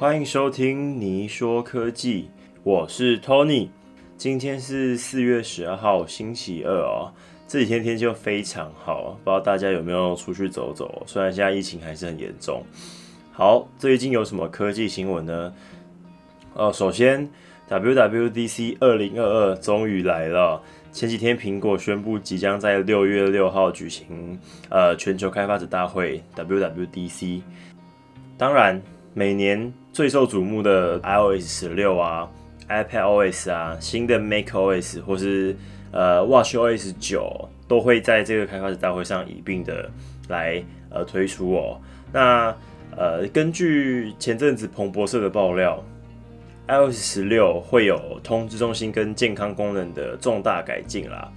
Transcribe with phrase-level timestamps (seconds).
[0.00, 2.30] 欢迎收听你说科技，
[2.62, 3.68] 我是 Tony。
[4.16, 7.12] 今天是四月十二号，星期二哦。
[7.48, 11.02] 这几天天气又非常好，不知道大家有没有出去走走？
[11.04, 12.62] 虽然现在疫情还是很严重。
[13.32, 15.52] 好，最近有什么科技新闻呢？
[16.54, 17.28] 哦，首先
[17.68, 20.62] WWDC 二零二二终于来了。
[20.92, 24.38] 前几天苹果宣布即将在六月六号举行
[24.68, 27.42] 呃全球开发者大会 WWDC。
[28.36, 28.80] 当然，
[29.18, 32.30] 每年最受瞩目的 iOS 十六啊、
[32.68, 35.56] iPadOS 啊、新的 macOS 或是
[35.90, 39.90] 呃 watchOS 九都会在这个开发者大会上一并的
[40.28, 41.80] 来呃推出哦。
[42.12, 42.54] 那
[42.96, 45.82] 呃根据前阵子彭博社的爆料
[46.68, 51.28] ，iOS 十六会有通知中心跟健康功能的重大改进啦，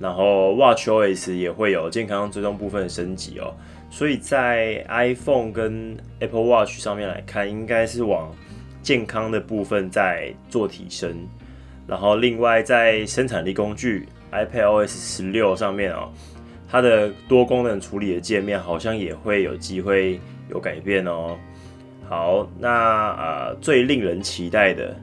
[0.00, 3.54] 然后 watchOS 也会有健康追踪部分升级哦。
[3.90, 8.34] 所以在 iPhone 跟 Apple Watch 上面来看，应该是往
[8.82, 11.14] 健康的部分在做提升。
[11.86, 16.08] 然后另外在生产力工具 iPadOS 十六上面哦，
[16.68, 21.36] 它的多功能处理的界面好像也会有机会有改变哦。
[22.08, 24.96] 好，那呃最令人期待的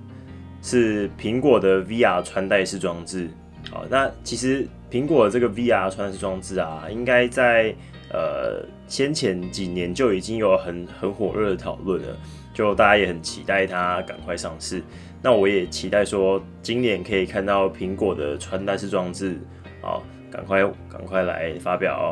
[0.61, 3.29] 是苹果的 VR 穿戴式装置。
[3.69, 7.75] 好，那其实苹果这个 VR 穿戴式装置啊，应该在
[8.09, 12.17] 呃，先前几年就已经有很很火热的讨论了，
[12.53, 14.81] 就大家也很期待它赶快上市。
[15.21, 19.37] 那我也期待说，今年可以看到苹果的穿戴式装置，
[19.81, 22.07] 好，赶快赶快来发表哦。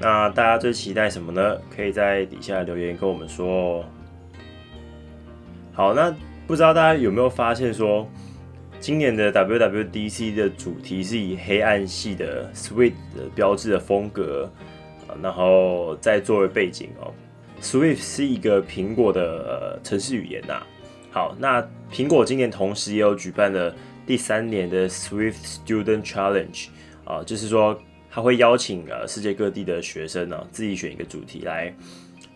[0.00, 1.58] 那大家最期待什么呢？
[1.74, 3.84] 可以在底下留言跟我们说哦。
[5.72, 6.14] 好，那
[6.46, 8.08] 不知道大家有没有发现说，
[8.80, 14.50] 今年的 WWDC 的主题是以黑暗系的 Sweet 的标志的风格。
[15.22, 17.12] 然后再作为背景哦
[17.60, 20.62] ，Swift 是一个苹果的城市语言呐。
[21.10, 23.74] 好，那苹果今年同时也有举办了
[24.06, 26.68] 第三年的 Swift Student Challenge
[27.04, 27.78] 啊，就是说
[28.10, 31.74] 他会邀请呃世界各地的学生呢自己选一个主题来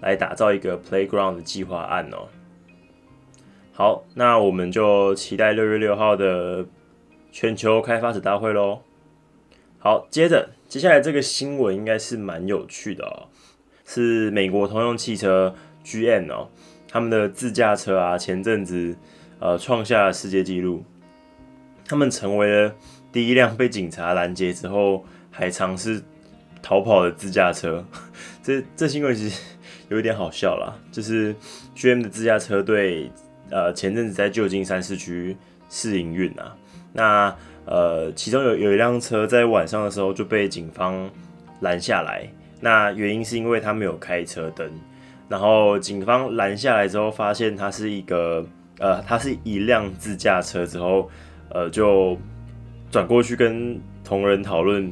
[0.00, 2.28] 来打造一个 Playground 的计划案哦。
[3.72, 6.64] 好，那我们就期待六月六号的
[7.31, 8.81] 全球开发者大会喽。
[9.78, 10.48] 好，接着。
[10.68, 13.32] 接下来这个新闻应该是蛮有趣的哦，
[13.86, 16.50] 是美国通用汽车 GM 哦，
[16.86, 18.94] 他们的自驾车啊，前阵子
[19.38, 20.84] 呃创下了世界纪录，
[21.86, 22.74] 他们成为了
[23.10, 26.02] 第一辆被警察拦截之后还尝试
[26.60, 27.82] 逃跑的自驾车。
[28.44, 29.42] 这这新闻其实
[29.88, 31.34] 有一点好笑啦，就是
[31.74, 33.10] GM 的自驾车队
[33.48, 35.34] 呃前阵子在旧金山市区
[35.70, 36.54] 试营运啊，
[36.93, 37.34] 那。
[37.71, 41.06] 呃，其中有有一辆车在晚上的时候就被警方
[41.60, 42.26] 拦下来，
[42.62, 44.66] 那原因是因为他没有开车灯，
[45.28, 48.43] 然后警方拦下来之后，发现他是一个
[48.78, 51.10] 呃，他是一辆自驾车之后，
[51.50, 52.16] 呃，就
[52.91, 54.91] 转过去跟同仁讨论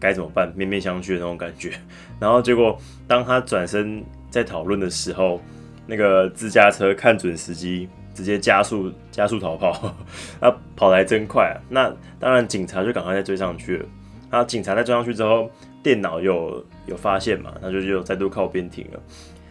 [0.00, 1.72] 该怎么办，面面相觑的那种感觉，
[2.18, 5.38] 然后结果当他转身在讨论的时候，
[5.86, 7.90] 那个自驾车看准时机。
[8.16, 9.94] 直接加速加速逃跑，
[10.40, 11.60] 那 跑来真快啊！
[11.68, 13.86] 那当然警察就赶快再追上去了。
[14.30, 15.50] 然后警察在追上去之后，
[15.82, 17.52] 电脑有有发现嘛？
[17.60, 19.00] 那就就再度靠边停了。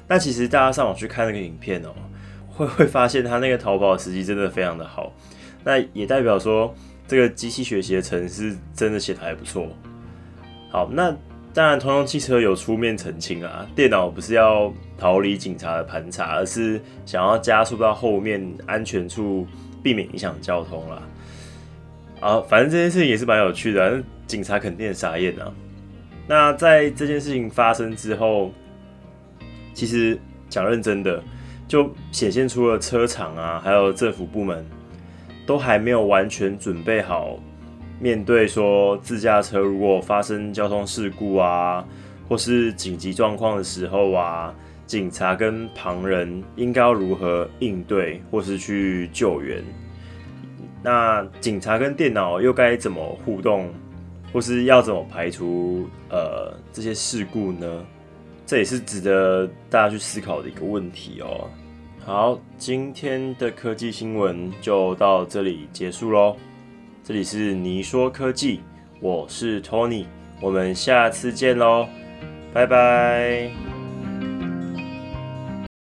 [0.08, 1.94] 那其实大家上网去看那个影片哦，
[2.50, 5.14] 会会发现他那个逃跑的时机真的非常的好。
[5.64, 6.74] 那也代表说
[7.08, 9.68] 这个机器学习的程式真的写的还不错。
[10.72, 11.16] 好，那。
[11.56, 19.48] 当然，通用汽车有出面澄清啊，电脑不是要逃离警察的盘查，而是想要加速到后面安全处，
[19.82, 21.02] 避免影响交通啦。
[22.20, 25.50] 啊，反正这件事情也是蛮有趣的，警察肯定很傻眼啊。
[26.28, 28.52] 那在这件事情发生之后，
[29.74, 31.24] 其实讲认真的，
[31.70, 34.66] 就显现出了车厂啊，还有政府部门
[35.46, 37.40] 都还没有完全准备好。
[38.00, 41.86] 面对说自驾车如果发生交通事故啊，
[42.28, 44.54] 或是紧急状况的时候啊，
[44.86, 49.64] 警察跟旁人应该要如何应对，或是去救援？
[50.84, 53.74] 那警察跟电脑又该怎么互动，
[54.32, 57.86] 或是要怎么排除呃这些事故呢？
[58.46, 61.50] 这也是值得大家去思考的一个问题哦。
[62.06, 66.38] 好，今天的科技新闻就到这里结束喽。
[67.08, 68.62] 这里是你说科技，
[69.00, 70.08] 我是 Tony，
[70.42, 71.88] 我们下次见喽，
[72.52, 73.75] 拜拜。